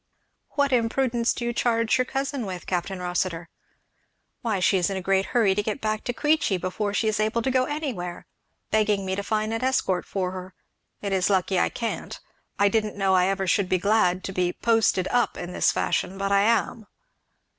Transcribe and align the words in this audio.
"What 0.53 0.73
imprudence 0.73 1.31
do 1.31 1.45
you 1.45 1.53
charge 1.53 1.99
your 1.99 2.05
cousin 2.05 2.47
with, 2.47 2.65
Capt. 2.65 2.89
Rossitur?" 2.89 3.49
"Why 4.41 4.59
she 4.59 4.79
is 4.79 4.89
in 4.89 4.97
a 4.97 4.99
great 4.99 5.25
hurry 5.27 5.53
to 5.53 5.61
get 5.61 5.79
back 5.79 6.03
to 6.05 6.11
Queechy, 6.11 6.57
before 6.57 6.91
she 6.91 7.07
is 7.07 7.19
able 7.19 7.43
to 7.43 7.51
go 7.51 7.65
anywhere 7.65 8.25
begging 8.71 9.05
me 9.05 9.15
to 9.15 9.21
find 9.21 9.53
an 9.53 9.63
escort 9.63 10.07
for 10.07 10.31
her. 10.31 10.55
It 11.03 11.13
is 11.13 11.29
lucky 11.29 11.59
I 11.59 11.69
can't. 11.69 12.19
I 12.57 12.67
didn't 12.67 12.97
know 12.97 13.13
I 13.13 13.27
ever 13.27 13.45
should 13.45 13.69
be 13.69 13.77
glad 13.77 14.23
to 14.23 14.31
be 14.31 14.53
'posted 14.53 15.07
up' 15.09 15.37
in 15.37 15.51
this 15.53 15.71
fashion, 15.71 16.17
but 16.17 16.31
I 16.31 16.41
am." 16.45 16.87